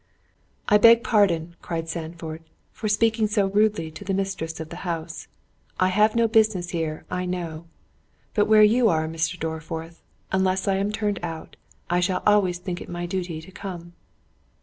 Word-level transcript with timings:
"I 0.67 0.79
beg 0.79 1.03
pardon," 1.03 1.55
cried 1.61 1.87
Sandford, 1.87 2.41
"for 2.71 2.87
speaking 2.89 3.27
so 3.27 3.45
rudely 3.45 3.91
to 3.91 4.03
the 4.03 4.15
mistress 4.15 4.59
of 4.59 4.69
the 4.69 4.77
house—I 4.77 5.89
have 5.89 6.15
no 6.15 6.27
business 6.27 6.71
here, 6.71 7.05
I 7.11 7.25
know; 7.27 7.65
but 8.33 8.45
where 8.47 8.63
you 8.63 8.89
are, 8.89 9.07
Mr. 9.07 9.39
Dorriforth, 9.39 10.01
unless 10.31 10.67
I 10.67 10.77
am 10.77 10.91
turned 10.91 11.19
out, 11.21 11.55
I 11.87 11.99
shall 11.99 12.23
always 12.25 12.57
think 12.57 12.81
it 12.81 12.89
my 12.89 13.05
duty 13.05 13.41
to 13.43 13.51
come." 13.51 13.93